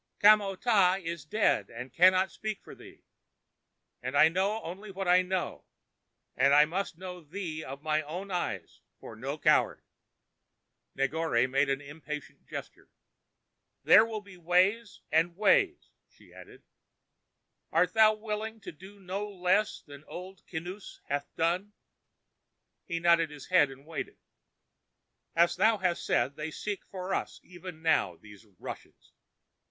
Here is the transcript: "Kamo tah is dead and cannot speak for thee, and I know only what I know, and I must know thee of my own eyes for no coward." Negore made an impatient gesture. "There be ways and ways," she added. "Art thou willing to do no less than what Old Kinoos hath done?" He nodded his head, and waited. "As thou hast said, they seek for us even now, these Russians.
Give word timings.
"Kamo 0.19 0.55
tah 0.55 0.97
is 0.99 1.25
dead 1.25 1.69
and 1.69 1.93
cannot 1.93 2.31
speak 2.31 2.59
for 2.63 2.73
thee, 2.73 3.03
and 4.01 4.17
I 4.17 4.29
know 4.29 4.59
only 4.63 4.89
what 4.89 5.07
I 5.07 5.21
know, 5.21 5.65
and 6.35 6.55
I 6.55 6.65
must 6.65 6.97
know 6.97 7.21
thee 7.23 7.63
of 7.63 7.83
my 7.83 8.01
own 8.01 8.31
eyes 8.31 8.81
for 8.99 9.15
no 9.15 9.37
coward." 9.37 9.83
Negore 10.95 11.47
made 11.47 11.69
an 11.69 11.81
impatient 11.81 12.47
gesture. 12.47 12.89
"There 13.83 14.07
be 14.21 14.37
ways 14.37 15.01
and 15.11 15.37
ways," 15.37 15.91
she 16.09 16.33
added. 16.33 16.63
"Art 17.71 17.93
thou 17.93 18.15
willing 18.15 18.59
to 18.61 18.71
do 18.71 18.99
no 18.99 19.29
less 19.29 19.83
than 19.83 20.01
what 20.01 20.11
Old 20.11 20.47
Kinoos 20.47 20.99
hath 21.09 21.27
done?" 21.35 21.73
He 22.85 22.99
nodded 22.99 23.29
his 23.29 23.49
head, 23.49 23.69
and 23.69 23.85
waited. 23.85 24.17
"As 25.35 25.57
thou 25.57 25.77
hast 25.77 26.03
said, 26.03 26.37
they 26.37 26.49
seek 26.49 26.85
for 26.85 27.13
us 27.13 27.39
even 27.43 27.83
now, 27.83 28.15
these 28.17 28.47
Russians. 28.57 29.13